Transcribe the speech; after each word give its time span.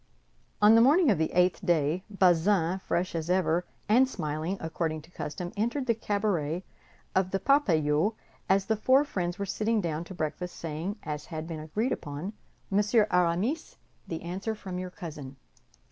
On 0.63 0.73
the 0.73 0.81
morning 0.81 1.11
of 1.11 1.19
the 1.19 1.31
eighth 1.31 1.63
day, 1.63 2.03
Bazin, 2.09 2.79
fresh 2.79 3.13
as 3.13 3.29
ever, 3.29 3.67
and 3.87 4.09
smiling, 4.09 4.57
according 4.59 5.03
to 5.03 5.11
custom, 5.11 5.51
entered 5.55 5.85
the 5.85 5.93
cabaret 5.93 6.63
of 7.13 7.29
the 7.29 7.39
Parpaillot 7.39 8.15
as 8.49 8.65
the 8.65 8.75
four 8.75 9.03
friends 9.05 9.37
were 9.37 9.45
sitting 9.45 9.79
down 9.79 10.03
to 10.05 10.15
breakfast, 10.15 10.55
saying, 10.55 10.95
as 11.03 11.27
had 11.27 11.45
been 11.47 11.59
agreed 11.59 11.91
upon: 11.91 12.33
"Monsieur 12.71 13.05
Aramis, 13.11 13.75
the 14.07 14.23
answer 14.23 14.55
from 14.55 14.79
your 14.79 14.89
cousin." 14.89 15.35